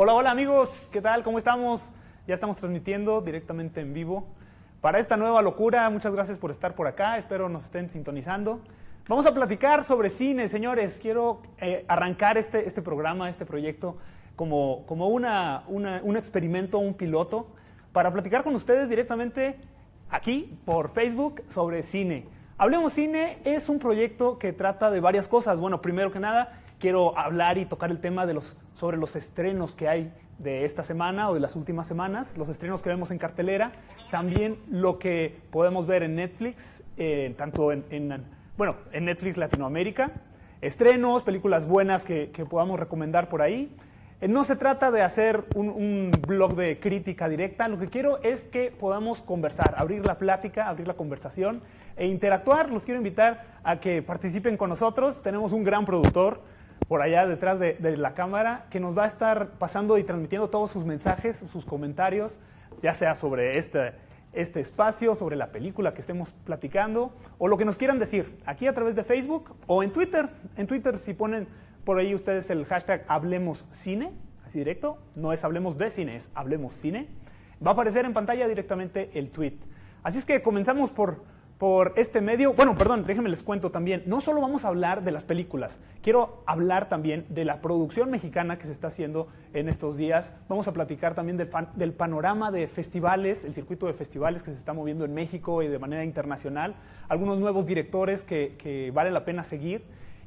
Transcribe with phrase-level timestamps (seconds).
[0.00, 1.24] Hola, hola amigos, ¿qué tal?
[1.24, 1.90] ¿Cómo estamos?
[2.28, 4.28] Ya estamos transmitiendo directamente en vivo.
[4.80, 8.60] Para esta nueva locura, muchas gracias por estar por acá, espero nos estén sintonizando.
[9.08, 11.00] Vamos a platicar sobre cine, señores.
[11.02, 13.96] Quiero eh, arrancar este, este programa, este proyecto,
[14.36, 17.48] como, como una, una, un experimento, un piloto,
[17.92, 19.56] para platicar con ustedes directamente
[20.10, 22.28] aquí por Facebook sobre cine.
[22.56, 25.58] Hablemos Cine es un proyecto que trata de varias cosas.
[25.58, 29.74] Bueno, primero que nada, quiero hablar y tocar el tema de los, sobre los estrenos
[29.74, 33.18] que hay de esta semana o de las últimas semanas, los estrenos que vemos en
[33.18, 33.72] cartelera,
[34.12, 38.24] también lo que podemos ver en Netflix, eh, tanto en, en,
[38.56, 40.12] bueno, en Netflix Latinoamérica,
[40.60, 43.74] estrenos, películas buenas que, que podamos recomendar por ahí.
[44.20, 48.44] Eh, no se trata de hacer un, blog de crítica directa, lo que quiero es
[48.44, 51.62] que podamos conversar, abrir la plática, abrir la conversación
[51.96, 52.70] e interactuar.
[52.70, 55.20] Los quiero invitar a que participen con nosotros.
[55.20, 56.42] Tenemos un gran productor
[56.86, 60.70] por allá detrás de, la cámara que nos va a estar pasando y transmitiendo todos
[60.70, 62.36] sus mensajes, sus comentarios,
[62.80, 63.92] ya sea sobre este,
[64.32, 68.66] este espacio, sobre la película que estemos platicando o lo que nos quieran decir aquí
[68.66, 70.28] a través de Facebook o en Twitter.
[70.56, 71.48] En Twitter si ponen
[71.84, 74.12] por ahí ustedes el hashtag Hablemos Cine,
[74.44, 77.08] así directo, no es Hablemos de Cine, es Hablemos Cine.
[77.64, 79.58] Va a aparecer en pantalla directamente el tweet.
[80.02, 81.24] Así es que comenzamos por,
[81.58, 82.52] por este medio.
[82.52, 84.04] Bueno, perdón, déjenme les cuento también.
[84.06, 88.58] No solo vamos a hablar de las películas, quiero hablar también de la producción mexicana
[88.58, 90.32] que se está haciendo en estos días.
[90.48, 94.58] Vamos a platicar también del, del panorama de festivales, el circuito de festivales que se
[94.58, 96.76] está moviendo en México y de manera internacional.
[97.08, 99.82] Algunos nuevos directores que, que vale la pena seguir.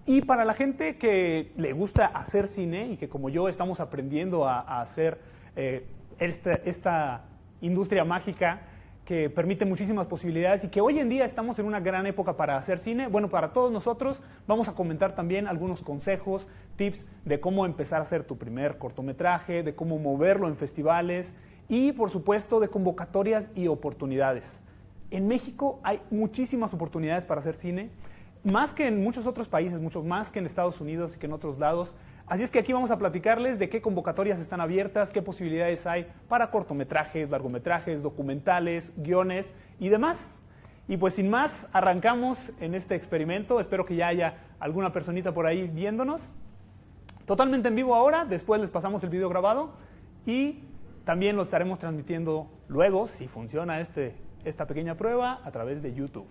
[0.06, 4.48] Y para la gente que le gusta hacer cine y que como yo estamos aprendiendo
[4.48, 5.20] a, a hacer
[5.56, 5.86] eh,
[6.20, 7.26] esta, esta,
[7.62, 8.62] industria mágica
[9.06, 12.56] que permite muchísimas posibilidades y que hoy en día estamos en una gran época para
[12.56, 17.66] hacer cine, bueno, para todos nosotros vamos a comentar también algunos consejos, tips de cómo
[17.66, 21.34] empezar a hacer tu primer cortometraje, de cómo moverlo en festivales
[21.68, 24.62] y por supuesto de convocatorias y oportunidades.
[25.10, 27.90] En México hay muchísimas oportunidades para hacer cine
[28.44, 31.34] más que en muchos otros países, mucho más que en Estados Unidos y que en
[31.34, 31.94] otros lados.
[32.28, 36.08] Así es que aquí vamos a platicarles de qué convocatorias están abiertas, qué posibilidades hay
[36.30, 40.36] para cortometrajes, largometrajes, documentales, guiones y demás.
[40.88, 43.60] Y pues sin más, arrancamos en este experimento.
[43.60, 46.32] Espero que ya haya alguna personita por ahí viéndonos.
[47.26, 49.72] Totalmente en vivo ahora, después les pasamos el video grabado
[50.26, 50.64] y
[51.06, 56.26] también lo estaremos transmitiendo luego, si funciona este, esta pequeña prueba, a través de YouTube.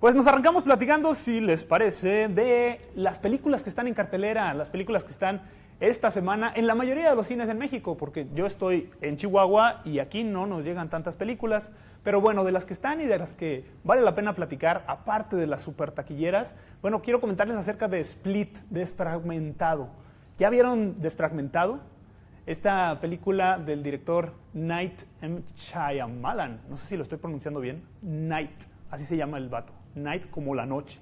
[0.00, 4.68] Pues nos arrancamos platicando, si les parece, de las películas que están en cartelera, las
[4.68, 5.40] películas que están
[5.80, 9.80] esta semana en la mayoría de los cines en México, porque yo estoy en Chihuahua
[9.86, 11.72] y aquí no nos llegan tantas películas,
[12.04, 15.34] pero bueno, de las que están y de las que vale la pena platicar, aparte
[15.34, 19.88] de las super taquilleras, bueno, quiero comentarles acerca de Split, Desfragmentado.
[20.36, 21.80] ¿Ya vieron Desfragmentado?
[22.44, 25.40] Esta película del director Night M.
[25.56, 29.72] Shyamalan, no sé si lo estoy pronunciando bien, Night, así se llama el vato.
[29.96, 30.98] Night como la noche.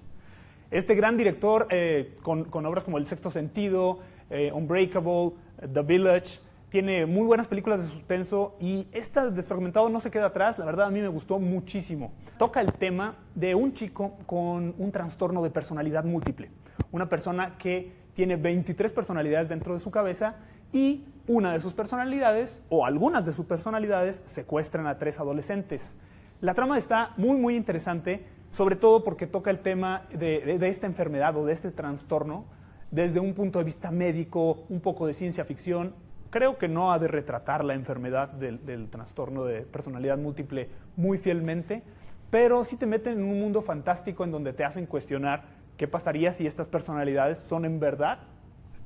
[0.70, 4.00] Este gran director eh, con, con, obras como El Sexto Sentido,
[4.30, 5.32] eh, Unbreakable,
[5.72, 6.40] The Village,
[6.74, 10.88] tiene muy buenas películas de suspenso y esta Desfragmentado no se queda atrás, la verdad
[10.88, 12.12] a mí me gustó muchísimo.
[12.36, 16.50] Toca el tema de un chico con un trastorno de personalidad múltiple,
[16.90, 20.34] una persona que tiene 23 personalidades dentro de su cabeza
[20.72, 25.94] y una de sus personalidades o algunas de sus personalidades secuestran a tres adolescentes.
[26.40, 31.36] La trama está muy muy interesante sobre todo porque toca el tema de, esta enfermedad
[31.36, 32.44] o de este trastorno
[32.92, 35.92] desde un punto de vista médico, un poco de ciencia ficción.
[36.30, 41.18] Creo que no ha de retratar la enfermedad del, del trastorno de personalidad múltiple muy
[41.18, 41.82] fielmente,
[42.30, 46.30] pero sí te meten en un mundo fantástico en donde te hacen cuestionar qué pasaría
[46.30, 48.20] si estas personalidades son en verdad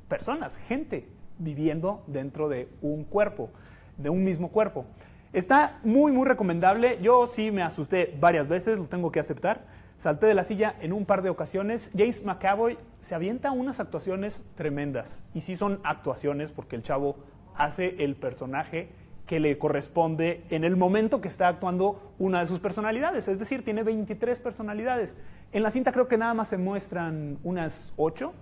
[0.09, 1.09] personas, gente
[1.39, 3.51] viviendo dentro de un cuerpo,
[3.99, 4.87] de un mismo cuerpo.
[5.33, 6.99] Está muy, muy recomendable.
[7.03, 9.67] Yo sí me asusté varias veces, lo tengo que aceptar.
[9.99, 11.91] Salté de la silla en un par de ocasiones.
[11.97, 15.23] James McAvoy se avienta unas actuaciones tremendas.
[15.35, 17.17] Y sí son actuaciones porque el chavo
[17.55, 18.89] hace el personaje
[19.27, 23.29] que le corresponde en el momento que está actuando una de sus personalidades.
[23.29, 25.17] Es decir, tiene 23 personalidades.
[25.53, 28.33] En la cinta creo que nada más se muestran unas 8,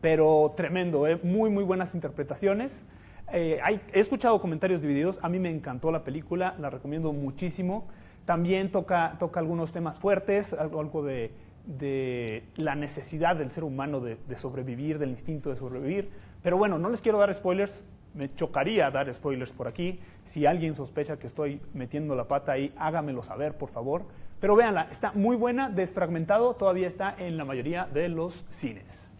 [0.00, 1.20] pero tremendo, ¿eh?
[1.22, 2.84] muy, muy buenas interpretaciones.
[3.32, 3.60] Eh,
[3.92, 7.86] he escuchado comentarios divididos, a mí me encantó la película, la recomiendo muchísimo.
[8.24, 11.32] También toca, toca algunos temas fuertes, algo, algo de,
[11.66, 16.10] de, la necesidad del ser humano de, de, sobrevivir, del instinto de sobrevivir.
[16.42, 17.84] Pero bueno, no les quiero dar spoilers,
[18.14, 20.00] me chocaría dar spoilers por aquí.
[20.24, 24.06] Si alguien sospecha que estoy metiendo la pata ahí, hágamelo saber, por favor.
[24.40, 29.14] Pero véanla, está muy buena, desfragmentado, todavía está en la mayoría de los cines.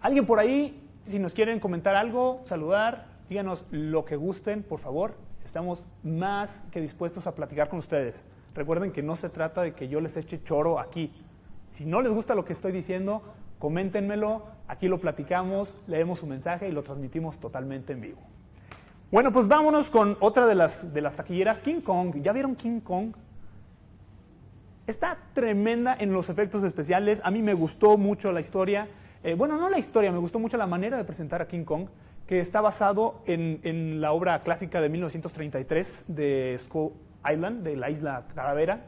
[0.00, 5.14] ¿Alguien por ahí Si nos quieren comentar algo, saludar, díganos lo que gusten, por favor.
[5.44, 8.24] Estamos más que dispuestos a platicar con ustedes.
[8.54, 11.12] Recuerden que no se trata de que yo les eche choro aquí.
[11.68, 13.22] Si no les gusta lo que estoy diciendo,
[13.58, 18.20] coméntenmelo, aquí lo platicamos, leemos su mensaje y lo transmitimos totalmente en vivo.
[19.10, 22.22] Bueno, pues vámonos con otra de las, de las taquilleras, King Kong.
[22.22, 23.14] ¿Ya vieron King Kong?
[24.86, 27.20] Está tremenda en los efectos especiales.
[27.24, 28.88] A mí me gustó mucho la historia.
[29.24, 31.86] Eh, bueno, no la historia, me gustó mucho la manera de presentar a King Kong,
[32.26, 36.92] que está basado en, la obra clásica de 1933 de Skull
[37.32, 38.84] Island, de la isla Calavera.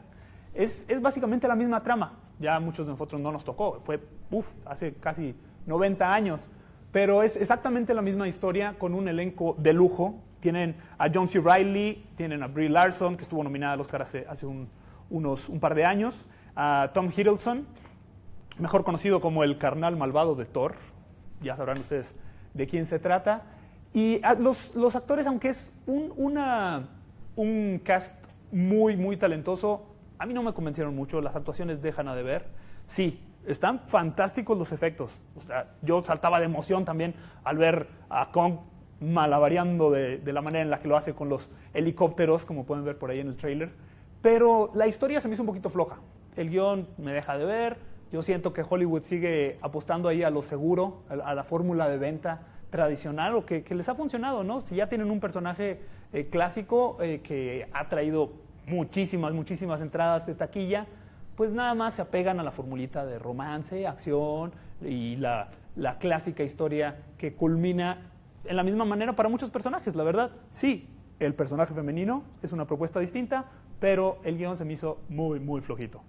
[0.53, 2.19] Es, básicamente la misma trama.
[2.39, 3.81] Ya muchos de nosotros no nos tocó.
[3.83, 3.99] Fue,
[4.29, 5.33] uff, hace casi
[5.65, 6.51] 90 años.
[6.91, 10.21] Pero es exactamente la misma historia con un elenco de lujo.
[10.39, 11.41] Tienen a John C.
[11.41, 14.69] Reilly, tienen a Brie Larson, que estuvo nominada al Oscar hace, hace un,
[15.09, 17.65] un par de años, a Tom Hiddleston,
[18.59, 20.75] mejor conocido como el carnal malvado de Thor,
[21.41, 22.15] ya sabrán ustedes
[22.53, 23.43] de quién se trata,
[23.93, 26.89] y los, los actores, aunque es un, una,
[27.35, 28.13] un cast
[28.51, 29.85] muy, muy talentoso,
[30.19, 32.47] a mí no me convencieron mucho, las actuaciones dejan a deber,
[32.87, 38.31] sí, están fantásticos los efectos, o sea, yo saltaba de emoción también al ver a
[38.31, 38.55] Kong
[38.99, 42.83] malavariando de, de la manera en la que lo hace con los helicópteros, como pueden
[42.83, 43.71] ver por ahí en el trailer,
[44.21, 45.97] pero la historia se me hizo un poquito floja.
[46.35, 47.77] El guion me deja de ver.
[48.11, 52.41] Yo siento que Hollywood sigue apostando ahí a lo seguro, a la fórmula de venta
[52.69, 54.59] tradicional o que, les ha funcionado, ¿no?
[54.59, 55.79] Si ya tienen un personaje
[56.13, 58.31] eh, clásico eh, que ha traído
[58.65, 60.85] muchísimas, muchísimas entradas de taquilla,
[61.35, 64.51] pues nada más se apegan a la formulita de romance, acción
[64.81, 68.11] y la, la clásica historia que culmina
[68.45, 70.31] en la misma manera para muchos personajes, la verdad.
[70.51, 70.89] Sí,
[71.19, 73.45] el personaje femenino es una propuesta distinta,
[73.79, 76.01] pero el guion se me hizo muy, muy flojito.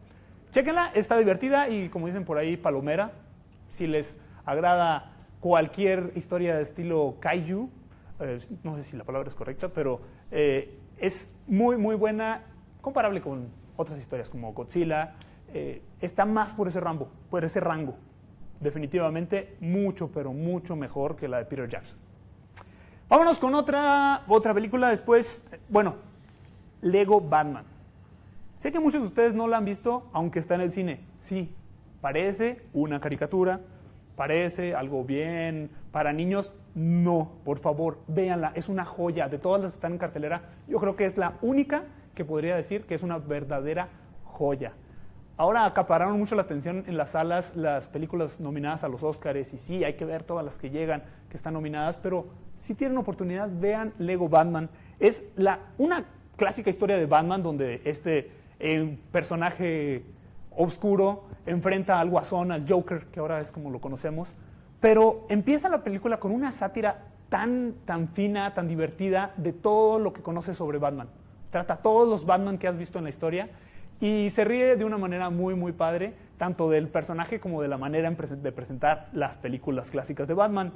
[0.51, 3.13] Chequenla, está divertida y como dicen por ahí, palomera.
[3.69, 4.17] Si les
[4.47, 7.69] agrada cualquier historia de estilo kaiju,
[8.21, 10.01] eh, no sé si la palabra es correcta, pero
[10.31, 12.43] eh, es muy, muy buena,
[12.81, 15.15] comparable con otras historias como Godzilla.
[15.53, 17.97] Eh, está más por ese, rango, por ese rango.
[18.61, 21.99] Definitivamente mucho, pero mucho mejor que la de Peter Jackson.
[23.09, 25.45] Vámonos con otra, otra película después.
[25.69, 25.97] Bueno,
[26.83, 27.65] Lego Batman.
[28.59, 30.99] Sé que muchos de ustedes no la han visto, aunque está en el cine.
[31.21, 31.55] Sí,
[32.01, 33.61] parece una caricatura,
[34.17, 36.53] parece algo bien para niños.
[36.75, 38.51] No, por favor, véanla.
[38.57, 39.29] Es una joya.
[39.29, 41.85] De todas las que están en cartelera, yo creo que es la única
[42.17, 43.91] que podría decir que es una verdadera
[44.25, 44.73] joya.
[45.37, 49.59] Ahora acapararon mucho la atención en las salas las películas nominadas a los Oscars y
[49.59, 52.27] sí, hay que ver todas las que llegan, que están nominadas, pero
[52.59, 54.69] si tienen oportunidad, vean Lego Batman.
[54.99, 56.07] Es la, una
[56.37, 60.05] clásica historia de Batman donde este eh, personaje
[60.51, 64.35] oscuro enfrenta al guasón, al Joker, que ahora es como lo conocemos,
[64.81, 70.13] pero empieza la película con una sátira tan, tan fina, tan divertida de todo lo
[70.13, 71.09] que conoces sobre Batman.
[71.51, 73.51] Trata todos los Batman que has visto en la historia
[74.01, 77.79] y se ríe de una manera muy, muy padre, tanto del personaje como de la
[77.79, 80.73] manera de presentar las películas clásicas de Batman.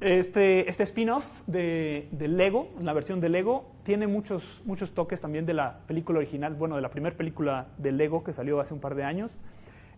[0.00, 5.52] Este, este spin-off de, Lego, la versión de Lego, tiene muchos, muchos toques también de
[5.52, 8.94] la película original, bueno, de la primera película de Lego que salió hace un par
[8.94, 9.38] de años.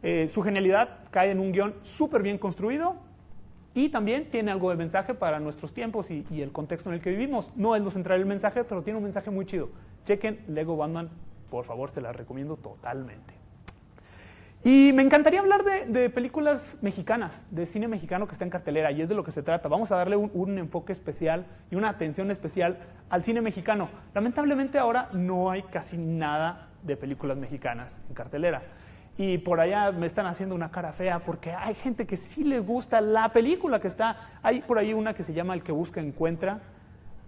[0.02, 2.96] Eh, su genialidad cae en un guion súper bien construido
[3.74, 7.00] y también tiene algo de mensaje para nuestros tiempos y, y, el contexto en el
[7.00, 7.52] que vivimos.
[7.54, 9.70] No es lo central del mensaje, pero tiene un mensaje muy chido.
[10.04, 11.10] Chequen Lego Batman,
[11.48, 13.41] por favor, se la recomiendo totalmente.
[14.64, 19.02] Y me encantaría hablar de, películas mexicanas, de cine mexicano que está en cartelera, y
[19.02, 19.68] es de lo que se trata.
[19.68, 22.78] Vamos a darle un, enfoque especial y una atención especial
[23.10, 23.88] al cine mexicano.
[24.14, 28.62] Lamentablemente ahora no hay casi nada de películas mexicanas en cartelera.
[29.18, 32.64] Y por allá me están haciendo una cara fea porque hay gente que sí les
[32.64, 34.38] gusta la película que está.
[34.42, 36.60] Hay por ahí una que se llama El que busca encuentra.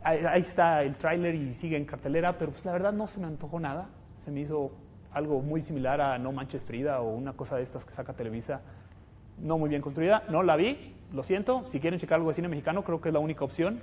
[0.05, 3.27] Ahí, está el tráiler y sigue en cartelera, pero pues la verdad no se me
[3.27, 3.89] antojó nada.
[4.19, 4.73] Se me hizo
[5.15, 8.61] algo muy similar a No Manches Frida o una cosa de estas que saca Televisa,
[9.39, 10.25] no muy bien construida.
[10.29, 11.65] No la vi, lo siento.
[11.67, 13.81] Si quieren checar algo de cine mexicano, creo que es la única opción.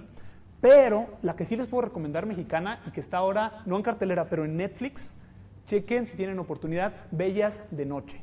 [0.60, 4.26] Pero la que sí les puedo recomendar mexicana y que está ahora, no en cartelera,
[4.26, 5.16] pero en Netflix,
[5.66, 8.22] chequen si tienen oportunidad, Bellas de Noche.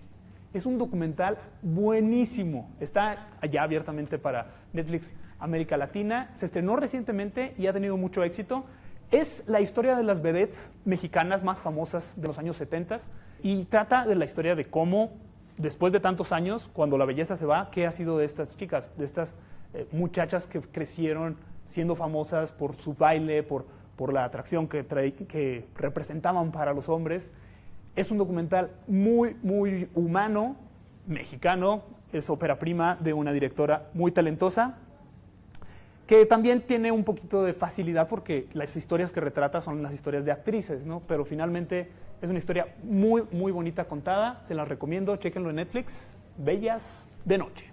[0.54, 2.70] Es un documental buenísimo.
[2.80, 6.30] Está allá abiertamente para Netflix América Latina.
[6.34, 8.64] Se estrenó recientemente y ha tenido mucho éxito.
[9.10, 12.98] Es la historia de las vedettes mexicanas más famosas de los años 70
[13.42, 15.12] y trata de la historia de cómo,
[15.56, 18.90] después de tantos años, cuando la belleza se va, qué ha sido de estas chicas,
[18.98, 19.34] de estas
[19.72, 21.38] eh, muchachas que crecieron
[21.68, 23.64] siendo famosas por su baile, por,
[24.12, 27.32] la atracción que representaban para los hombres.
[27.96, 30.54] Es un documental muy, muy humano,
[31.06, 34.76] mexicano, es ópera prima de una directora muy talentosa.
[36.08, 40.24] Que también tiene un poquito de facilidad porque las historias que retrata son las historias
[40.24, 41.02] de actrices, ¿no?
[41.06, 41.90] Pero finalmente
[42.22, 47.36] es una historia muy, muy bonita contada, se las recomiendo, chequenlo en Netflix, Bellas de
[47.36, 47.70] Noche.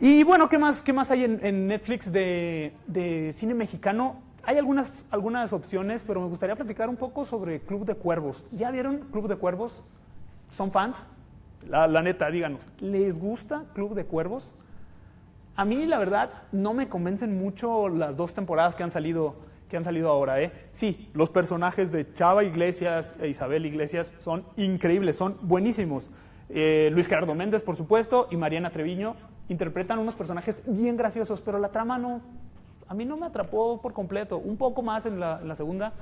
[0.00, 4.20] Y bueno, ¿qué más, qué más hay en, Netflix de, cine mexicano?
[4.42, 8.44] Hay algunas, algunas opciones, pero me gustaría platicar un poco sobre Club de Cuervos.
[8.50, 9.84] ¿Ya vieron Club de Cuervos?
[10.50, 11.06] ¿Son fans?
[11.68, 14.52] La neta, díganos, ¿les gusta Club de Cuervos?
[15.54, 19.36] A mí, la verdad, no me convencen mucho las dos temporadas que han salido,
[19.68, 20.40] que han salido ahora.
[20.40, 20.52] ¿eh?
[20.72, 26.10] Sí, los personajes de Chava Iglesias e Isabel Iglesias son increíbles, son buenísimos.
[26.48, 29.14] Eh, Luis Gerardo Méndez, por supuesto, y Mariana Treviño
[29.48, 32.22] interpretan unos personajes bien graciosos, pero la trama no,
[32.88, 34.38] a mí no me atrapó por completo.
[34.38, 35.92] Un poco más en la, segunda.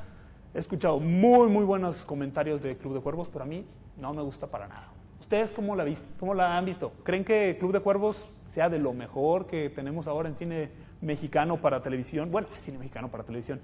[0.55, 3.65] He escuchado muy, muy buenos comentarios de Club de Cuervos, pero a mí
[3.97, 4.89] no me gusta para nada.
[5.21, 5.87] ¿Ustedes cómo la,
[6.19, 6.93] cómo la han visto?
[7.05, 11.59] ¿Creen que Club de Cuervos sea de lo mejor que tenemos ahora en cine mexicano
[11.59, 12.31] para televisión?
[12.33, 13.61] Bueno, cine mexicano para televisión.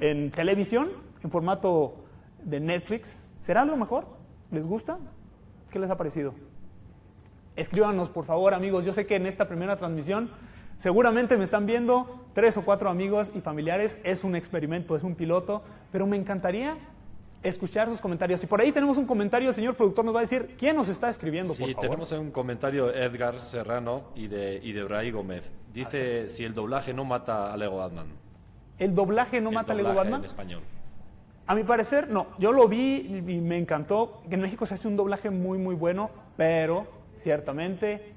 [0.00, 0.90] En televisión,
[1.22, 1.96] en formato
[2.42, 4.06] de Netflix, ¿será lo mejor?
[4.50, 4.98] ¿Les gusta?
[5.70, 6.34] ¿Qué les ha parecido?
[7.56, 8.84] Escríbanos, por favor, amigos.
[8.84, 10.30] Yo sé que en esta primera transmisión
[10.76, 13.98] seguramente me están viendo tres o cuatro amigos y familiares.
[14.04, 16.76] Es un experimento, es un piloto, pero me encantaría
[17.44, 18.42] escuchar sus comentarios.
[18.42, 20.88] Y por ahí tenemos un comentario, el señor productor nos va a decir quién nos
[20.88, 21.82] está escribiendo, sí, por favor.
[21.82, 25.52] tenemos un comentario Edgar Serrano y de, y de Bray Gómez.
[25.72, 28.06] Dice si el doblaje no mata a Lego Batman.
[28.78, 30.20] ¿El doblaje no mata a Lego Batman?
[30.20, 30.62] en español.
[31.46, 32.28] A mi parecer, no.
[32.38, 34.22] Yo lo vi y me encantó.
[34.30, 38.14] En México se hace un doblaje muy, muy bueno, pero ciertamente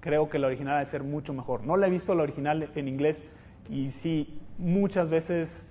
[0.00, 1.64] creo que la original debe ser mucho mejor.
[1.64, 3.24] No la he visto la original en inglés
[3.70, 5.66] y sí, muchas veces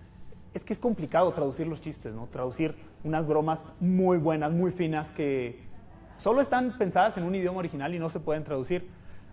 [0.53, 2.27] es que es complicado traducir los chistes, ¿no?
[2.27, 5.59] Traducir unas bromas muy buenas, muy finas que
[6.17, 8.89] solo están pensadas en un idioma original y no se pueden traducir.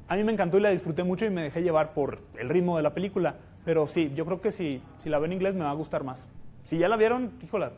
[0.08, 2.76] A mí me encantó y la disfruté mucho y me dejé llevar por el ritmo
[2.76, 3.36] de la película.
[3.64, 6.04] Pero sí, yo creo que si, si la ven en inglés me va a gustar
[6.04, 6.26] más.
[6.64, 7.72] Si ya la vieron, híjola,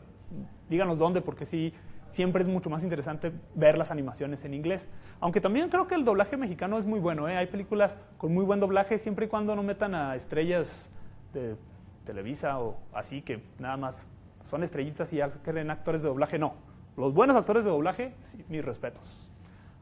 [0.69, 1.73] díganos dónde, porque sí,
[2.07, 4.89] siempre es mucho más interesante ver las animaciones en inglés.
[5.21, 7.29] Aunque también creo que el doblaje mexicano es muy bueno.
[7.29, 7.37] ¿eh?
[7.37, 10.89] Hay películas con muy buen doblaje siempre y cuando no metan a estrellas
[11.33, 11.55] de
[12.03, 14.07] Televisa o así, que nada más
[14.45, 16.39] son estrellitas y creen actores de doblaje.
[16.39, 16.53] No,
[16.97, 19.31] los buenos actores de doblaje, sí, mis respetos.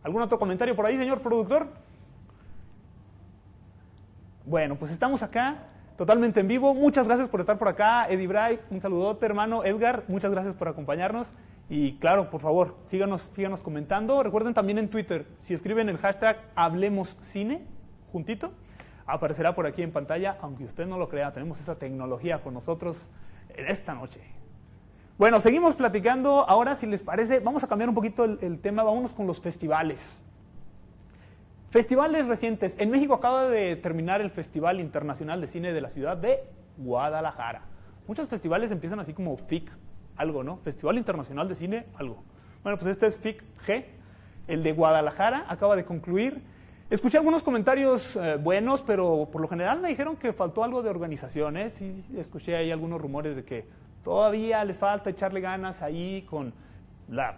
[0.03, 1.67] ¿Algún otro comentario por ahí, señor productor?
[4.45, 5.67] Bueno, pues estamos acá
[5.97, 6.73] totalmente en vivo.
[6.73, 8.07] Muchas gracias por estar por acá.
[8.09, 9.63] Eddie Bray, un saludote, hermano.
[9.63, 11.33] Edgar, muchas gracias por acompañarnos.
[11.69, 14.21] Y claro, por favor, síganos, síganos comentando.
[14.21, 17.65] Recuerden también en Twitter, si escriben el hashtag Hablemos Cine,
[18.11, 18.51] juntito,
[19.05, 23.07] aparecerá por aquí en pantalla, aunque usted no lo crea, tenemos esa tecnología con nosotros
[23.49, 24.19] en esta noche.
[25.23, 26.43] Bueno, seguimos platicando.
[26.49, 30.21] Ahora, si les parece, vamos a cambiar un poquito el, tema, vámonos con los festivales.
[31.69, 32.75] Festivales recientes.
[32.77, 36.43] En México acaba de terminar el Festival Internacional de Cine de la ciudad de
[36.75, 37.61] Guadalajara.
[38.05, 39.71] Muchos festivales empiezan así como FIC,
[40.17, 40.57] algo, ¿no?
[40.57, 42.21] Festival Internacional de Cine, algo.
[42.61, 43.85] Bueno, pues este es FIC G.
[44.49, 46.43] El de Guadalajara acaba de concluir
[46.89, 50.91] Escuché algunos comentarios eh, buenos, pero por lo general me dijeron que faltó algo de
[50.91, 53.65] organizaciones y escuché ahí algunos rumores de que
[54.03, 56.53] todavía les falta echarle ganas ahí con
[57.09, 57.37] la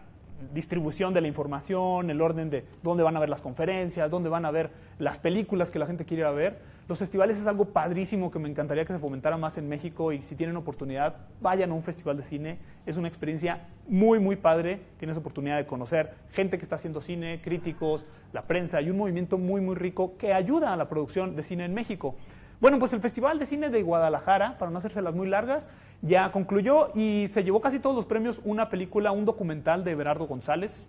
[0.53, 4.45] distribución de la información, el orden de dónde van a ver las conferencias, dónde van
[4.45, 4.69] a ver
[4.99, 6.59] las películas que la gente quiere ver.
[6.87, 10.21] Los festivales es algo padrísimo que me encantaría que se fomentara más en México y
[10.21, 12.59] si tienen oportunidad, vayan a un festival de cine.
[12.85, 14.81] Es una experiencia muy, muy padre.
[14.99, 19.37] Tienes oportunidad de conocer gente que está haciendo cine, críticos, la prensa y un movimiento
[19.37, 22.15] muy, muy rico que ayuda a la producción de cine en México.
[22.61, 25.67] Bueno, pues el Festival de Cine de Guadalajara, para no hacérselas muy largas,
[26.01, 30.25] ya concluyó y se llevó casi todos los premios una película, un documental de Berardo
[30.25, 30.87] González,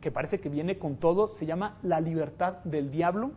[0.00, 3.32] que parece que viene con todo, se llama La libertad del diablo.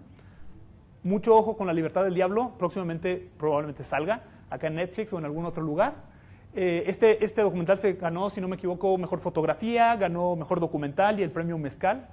[1.02, 4.22] Mucho ojo con La libertad del diablo, próximamente probablemente salga
[4.52, 5.96] acá en Netflix o en algún otro lugar.
[6.54, 11.20] Eh, este, este documental se ganó, si no me equivoco, mejor fotografía, ganó mejor documental
[11.20, 12.08] y el premio Mezcal.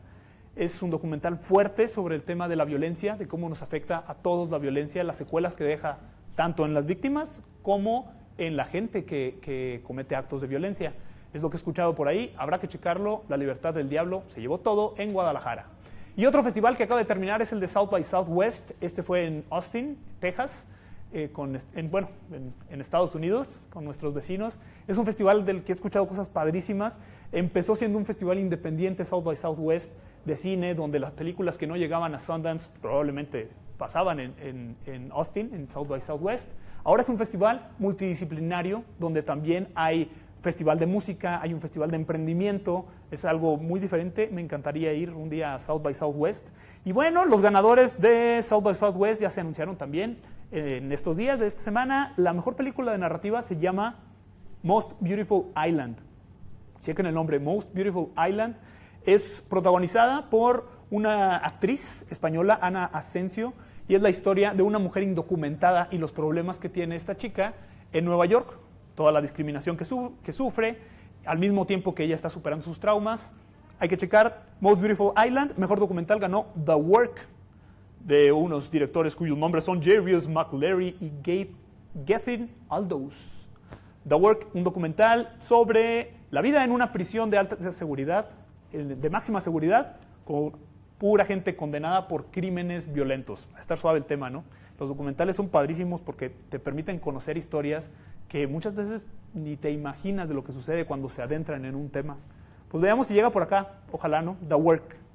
[0.59, 4.15] Es un documental fuerte sobre el tema de la violencia, de cómo nos afecta a
[4.15, 5.99] todos la violencia, las secuelas que deja
[6.35, 10.95] tanto en las víctimas como en la gente que, comete actos de violencia.
[11.33, 13.23] Es lo que he escuchado por ahí, habrá que checarlo.
[13.29, 15.67] La Libertad del Diablo se llevó todo en Guadalajara.
[16.17, 18.73] Y otro festival que acaba de terminar es el de South by Southwest.
[18.81, 20.67] Este fue en Austin, Texas,
[21.13, 22.09] eh, con, en, bueno,
[22.71, 24.59] en, Estados Unidos, con nuestros vecinos.
[24.87, 27.01] Es un festival del que he escuchado cosas padrísimas.
[27.33, 29.91] Empezó siendo un festival independiente, South by Southwest,
[30.25, 33.49] de cine, donde las películas que no llegaban a Sundance probablemente
[33.79, 36.49] pasaban en, en Austin, en South by Southwest.
[36.85, 40.11] Ahora es un festival multidisciplinario donde también hay
[40.43, 45.11] festival de música, hay un festival de emprendimiento, es algo muy diferente, me encantaría ir
[45.11, 46.49] un día a South by Southwest.
[46.85, 50.19] Y bueno, los ganadores de South by Southwest ya se anunciaron también
[50.51, 52.15] en estos días de esta semana.
[52.17, 53.97] La mejor película de narrativa se llama
[54.63, 55.99] Most Beautiful Island.
[56.81, 58.57] Chequen el nombre, Most Beautiful Island.
[59.05, 63.53] Es protagonizada por una actriz española, Ana Asensio,
[63.89, 67.55] y es la historia de una mujer indocumentada y los problemas que tiene esta chica
[67.93, 68.59] en Nueva York,
[68.95, 69.85] toda la discriminación que,
[70.23, 70.79] que sufre,
[71.25, 73.31] al mismo tiempo que ella está superando sus traumas.
[73.79, 77.29] Hay que checar Most Beautiful Island, mejor documental ganó The Work,
[78.09, 81.51] de unos directores cuyos nombres son Jarius McLary y Gabe
[82.07, 83.15] Gethin Aldous.
[84.09, 88.31] The Work, un documental sobre la vida en una prisión de alta seguridad,
[88.73, 90.53] de máxima seguridad, con
[90.97, 93.47] pura gente condenada por crímenes violentos.
[93.55, 94.43] A estar suave el tema, ¿no?
[94.81, 97.91] Los documentales son padrísimos porque te permiten conocer historias
[98.29, 101.91] que muchas veces ni te imaginas de lo que sucede cuando se adentran en un
[101.91, 102.17] tema.
[102.71, 104.39] Pues veamos si llega por acá, ojalá, ¿no?
[104.49, 105.08] The Work.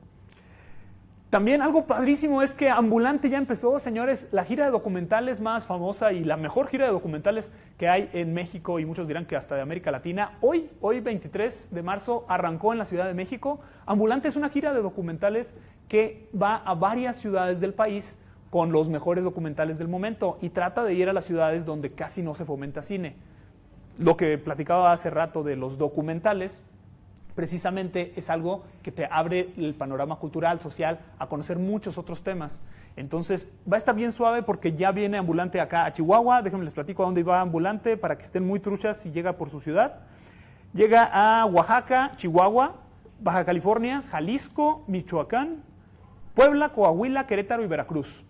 [1.33, 6.13] También algo padrísimo es que Ambulante ya empezó, señores, la gira de documentales más famosa
[6.13, 7.49] y la mejor gira de documentales
[7.79, 10.37] que hay en México y muchos dirán que hasta de América Latina.
[10.41, 13.61] Hoy, hoy 23 de marzo, arrancó en la Ciudad de México.
[13.87, 15.55] Ambulante es una gira de documentales
[15.89, 18.15] que va a varias ciudades del país
[18.51, 22.21] con los mejores documentales del momento y trata de ir a las ciudades donde casi
[22.21, 23.15] no se fomenta cine.
[23.97, 26.61] Lo que platicaba hace rato de los documentales,
[27.35, 32.61] precisamente es algo que te abre el panorama cultural, social, a conocer muchos otros temas.
[32.95, 36.41] Entonces, va a estar bien suave porque ya viene ambulante acá a Chihuahua.
[36.41, 39.49] Déjenme les platico a dónde va ambulante para que estén muy truchas si llega por
[39.49, 40.01] su ciudad.
[40.73, 42.75] Llega a Oaxaca, Chihuahua,
[43.19, 45.63] Baja California, Jalisco, Michoacán,
[46.33, 48.25] Puebla, Coahuila, Querétaro y Veracruz.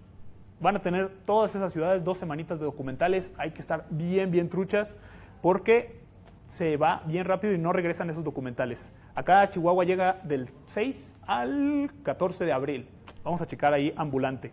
[0.59, 3.31] Van a tener todas esas ciudades dos semanitas de documentales.
[3.37, 4.95] Hay que estar bien, bien truchas
[5.41, 6.02] porque
[6.45, 8.93] se va bien rápido y no regresan esos documentales.
[9.15, 12.89] Acá Chihuahua llega del 6 al 14 de abril.
[13.23, 14.51] Vamos a checar ahí ambulante.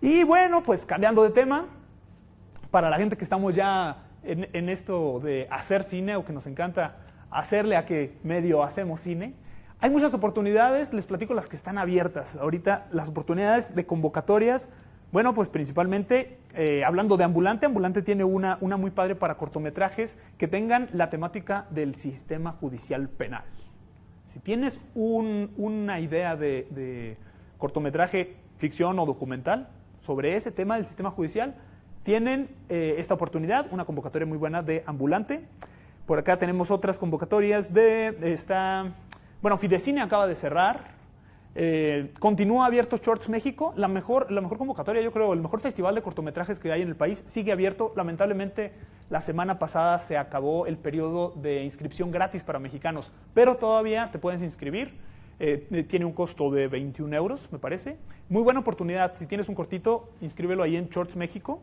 [0.00, 1.66] Y bueno, pues cambiando de tema,
[2.70, 6.46] para la gente que estamos ya en, en, esto de hacer cine o que nos
[6.46, 6.96] encanta
[7.30, 9.34] hacerle a que medio hacemos cine,
[9.78, 12.36] hay muchas oportunidades, les platico las que están abiertas.
[12.36, 14.70] Ahorita las oportunidades de convocatorias
[15.12, 20.18] bueno, pues principalmente eh, hablando de Ambulante, Ambulante tiene una, una muy padre para cortometrajes
[20.36, 23.44] que tengan la temática del sistema judicial penal.
[24.26, 27.16] Si tienes una idea de,
[27.58, 31.54] cortometraje, ficción o documental sobre ese tema del sistema judicial,
[32.02, 35.44] tienen eh, esta oportunidad, una convocatoria muy buena de Ambulante.
[36.04, 38.92] Por acá tenemos otras convocatorias de esta,
[39.40, 40.95] bueno, Fidecine acaba de cerrar,
[41.58, 45.94] eh, continúa abierto Shorts México, la mejor, la mejor convocatoria, yo creo, el mejor festival
[45.94, 47.94] de cortometrajes que hay en el país, sigue abierto.
[47.96, 48.72] Lamentablemente,
[49.08, 54.18] la semana pasada se acabó el periodo de inscripción gratis para mexicanos, pero todavía te
[54.18, 54.98] puedes inscribir.
[55.38, 57.96] Eh, tiene un costo de 21 euros, me parece.
[58.28, 59.16] Muy buena oportunidad.
[59.16, 61.62] Si tienes un cortito, inscríbelo ahí en Shorts México.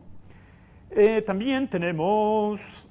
[0.90, 2.88] Eh, también tenemos.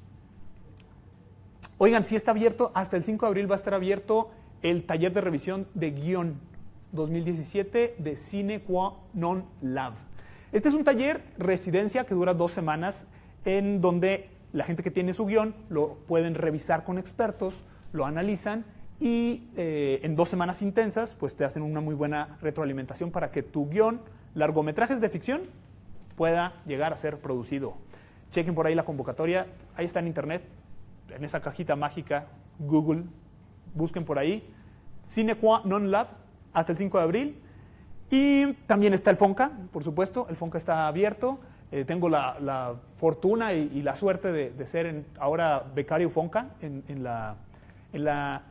[1.78, 5.12] Oigan, si está abierto, hasta el 5 de abril va a estar abierto el taller
[5.12, 6.53] de revisión de guion
[6.94, 9.94] 2017 de Cine Qua Non Lab.
[10.52, 13.08] Este es un taller residencia que dura dos semanas
[13.44, 18.64] en donde la gente que tiene su guion lo pueden revisar con expertos, lo analizan
[19.00, 23.42] y eh, en dos semanas intensas pues te hacen una muy buena retroalimentación para que
[23.42, 24.02] tu guion,
[24.36, 25.42] largometrajes de ficción,
[26.16, 27.74] pueda llegar a ser producido.
[28.30, 30.44] Chequen por ahí la convocatoria, ahí está en internet,
[31.10, 32.28] en esa cajita mágica,
[32.60, 33.04] Google,
[33.74, 34.48] busquen por ahí,
[35.04, 36.23] Cine Qua Non Lab,
[36.54, 37.42] hasta el 5 de abril.
[38.10, 41.40] Y también está el FONCA, por supuesto, el FONCA está abierto.
[41.72, 47.36] Eh, tengo la, fortuna y, la suerte de, ser ahora becario FONCA en, la,
[47.92, 48.44] en la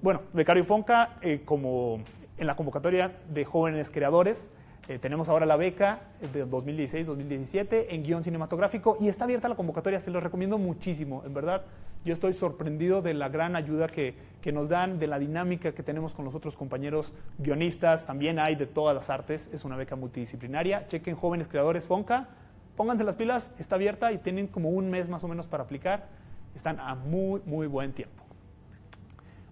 [0.00, 2.00] bueno, becario FONCA eh, como
[2.38, 4.48] en la convocatoria de jóvenes creadores.
[4.88, 6.00] Eh, tenemos ahora la beca
[6.32, 11.34] de 2016-2017 en guion cinematográfico y está abierta la convocatoria, se lo recomiendo muchísimo, en
[11.34, 11.62] verdad.
[12.04, 15.82] Yo estoy sorprendido de la gran ayuda que, que, nos dan, de la dinámica que
[15.82, 19.96] tenemos con los otros compañeros guionistas, también hay de todas las artes, es una beca
[19.96, 20.88] multidisciplinaria.
[20.88, 22.28] Chequen Jóvenes Creadores Fonca,
[22.76, 26.08] pónganse las pilas, está abierta y tienen como un mes más o menos para aplicar,
[26.56, 28.24] están a muy, muy buen tiempo.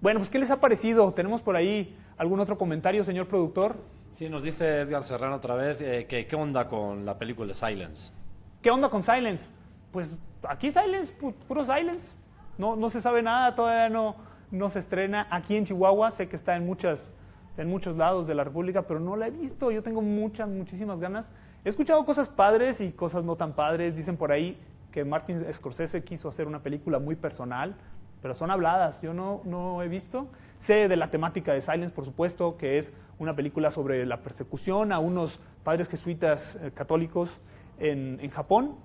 [0.01, 1.13] Bueno, pues ¿qué les ha parecido?
[1.13, 3.77] ¿Tenemos por ahí algún otro comentario, señor productor?
[4.13, 8.13] Sí, nos dice Edgar Serrano otra vez eh, que qué onda con la película Silence.
[8.63, 9.47] ¿Qué onda con Silence?
[9.93, 10.17] Pues
[10.49, 11.13] aquí Silence,
[11.47, 12.15] puro Silence.
[12.57, 14.17] No, no se sabe nada, todavía no,
[14.51, 15.29] no se estrena.
[15.31, 17.13] Aquí en Chihuahua sé que está en, muchas,
[17.57, 19.71] en muchos lados de la República, pero no la he visto.
[19.71, 21.31] Yo tengo muchas, muchísimas ganas.
[21.65, 23.95] He escuchado cosas padres y cosas no tan padres.
[23.95, 24.59] Dicen por ahí
[24.91, 27.77] que Martin Scorsese quiso hacer una película muy personal,
[28.23, 30.29] pero son habladas, yo no, no he visto.
[30.59, 34.93] Sé de la temática de Silence, por supuesto, que es una película sobre la persecución
[34.93, 37.41] a unos padres jesuitas eh, católicos
[37.79, 38.77] en, en Japón.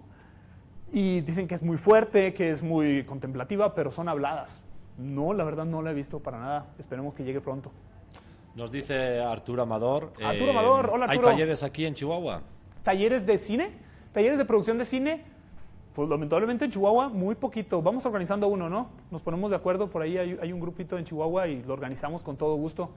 [0.92, 4.62] Y dicen que es muy fuerte, que es muy contemplativa, pero son habladas.
[4.98, 6.68] No, la verdad no la he visto para nada.
[6.78, 7.72] Esperemos que llegue pronto.
[8.56, 10.14] Nos dice Arturo Amador.
[10.24, 11.32] Arturo Amador, hola, ¿Hay Arturo.
[11.32, 12.42] talleres aquí en Chihuahua?
[12.84, 13.72] talleres de cine,
[14.12, 15.24] talleres de producción de cine,
[15.94, 17.82] pues lamentablemente en Chihuahua muy poquito.
[17.82, 18.90] Vamos organizando uno, ¿no?
[19.12, 22.36] Nos ponemos de acuerdo, por ahí hay, un grupito en Chihuahua y lo organizamos con
[22.36, 22.92] todo gusto.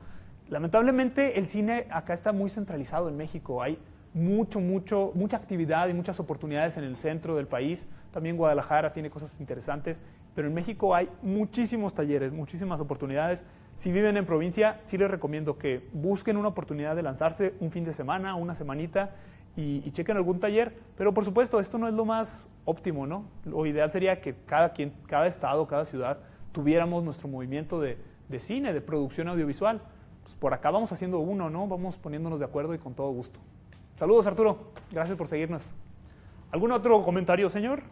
[0.49, 3.63] Lamentablemente el cine acá está muy centralizado en México.
[3.63, 3.79] Hay
[4.15, 7.87] mucho, mucho, mucha actividad y muchas oportunidades en el centro del país.
[8.13, 10.01] También Guadalajara tiene cosas interesantes,
[10.35, 13.45] pero en México hay muchísimos talleres, muchísimas oportunidades.
[13.75, 17.85] Si viven en provincia, sí les recomiendo que busquen una oportunidad de lanzarse un fin
[17.85, 19.17] de semana, una semanita
[19.57, 20.77] y, y chequen algún taller.
[20.97, 23.25] Pero por supuesto, esto no es lo más óptimo, ¿no?
[23.45, 26.19] Lo ideal sería que cada, quien, cada estado, cada ciudad
[26.53, 29.81] tuviéramos nuestro movimiento de, de cine, de producción audiovisual.
[30.23, 31.69] Pues por acá vamos haciendo uno, ¿no?
[31.69, 33.39] Vamos poniéndonos de acuerdo y con todo gusto.
[33.95, 34.73] Saludos, Arturo.
[34.91, 35.63] Gracias por seguirnos.
[36.51, 37.83] ¿Algún otro comentario, señor?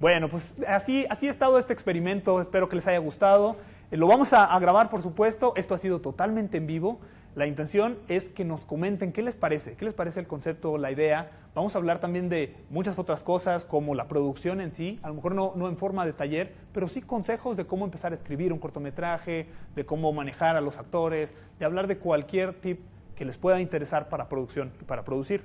[0.00, 2.40] Bueno, pues así, así ha estado este experimento.
[2.40, 3.56] Espero que les haya gustado.
[3.90, 5.52] Eh, lo vamos a, a grabar, por supuesto.
[5.56, 7.00] Esto ha sido totalmente en vivo.
[7.38, 10.90] La intención es que nos comenten qué les parece, qué les parece el concepto, la
[10.90, 11.30] idea.
[11.54, 15.14] Vamos a hablar también de muchas otras cosas, como la producción en sí, a lo
[15.14, 18.52] mejor no, no en forma de taller, pero sí consejos de cómo empezar a escribir
[18.52, 19.46] un cortometraje,
[19.76, 22.80] de cómo manejar a los actores, de hablar de cualquier tip
[23.14, 25.44] que les pueda interesar para producción, para producir.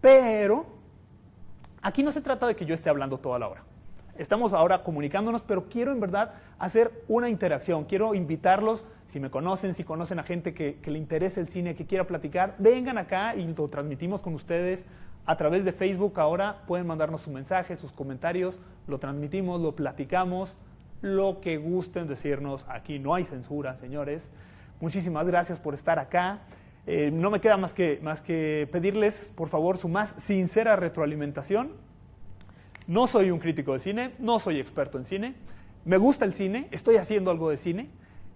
[0.00, 0.64] Pero
[1.82, 3.62] aquí no se trata de que yo esté hablando toda la hora.
[4.18, 7.84] Estamos ahora comunicándonos, pero quiero en verdad hacer una interacción.
[7.84, 11.86] Quiero invitarlos, si me conocen, si conocen a gente que, le interese el cine, que
[11.86, 14.86] quiera platicar, vengan acá y lo transmitimos con ustedes
[15.26, 16.18] a través de Facebook.
[16.18, 20.56] Ahora pueden mandarnos sus mensajes, sus comentarios, lo transmitimos, lo platicamos,
[21.02, 22.64] lo que gusten decirnos.
[22.68, 24.28] Aquí no hay censura, señores.
[24.80, 26.40] Muchísimas gracias por estar acá.
[26.86, 31.85] Eh, no me queda más que, más que pedirles, por favor, su más sincera retroalimentación.
[32.86, 35.34] No soy un crítico de cine, no soy experto en cine.
[35.84, 37.90] Me gusta el cine, estoy haciendo algo de cine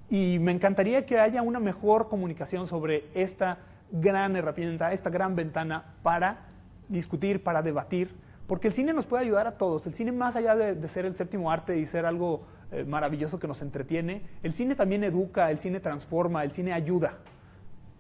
[0.09, 3.59] y me encantaría que haya una mejor comunicación sobre esta
[3.93, 6.49] gran herramienta, esta gran ventana para
[6.89, 8.13] discutir, para debatir,
[8.49, 9.87] porque el cine nos puede ayudar a todos.
[9.87, 13.47] El cine, más allá de, ser el séptimo arte y ser algo eh, maravilloso que
[13.47, 17.19] nos entretiene, el cine también educa, el cine transforma, el cine ayuda.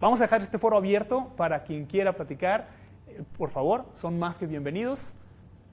[0.00, 2.70] Vamos a dejar este foro abierto para quien quiera platicar.
[3.06, 5.12] Eh, por favor, son más que bienvenidos.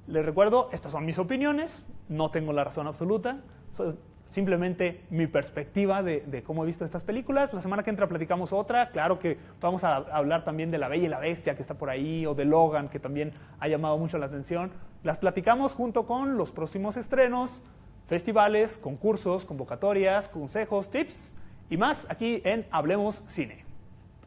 [0.07, 3.41] Les recuerdo, estas son mis opiniones, no tengo la razón absoluta,
[3.73, 3.95] so-
[4.29, 7.53] simplemente mi perspectiva de, de cómo he visto estas películas.
[7.53, 11.05] La semana que entra platicamos otra, claro que vamos a hablar también de La Bella
[11.05, 14.17] y la Bestia que está por ahí, o de Logan que también ha llamado mucho
[14.17, 14.71] la atención.
[15.03, 17.61] Las platicamos junto con los próximos estrenos,
[18.07, 21.31] festivales, concursos, convocatorias, consejos, tips
[21.69, 23.65] y más aquí en Hablemos Cine.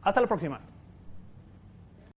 [0.01, 0.61] Hasta la próxima.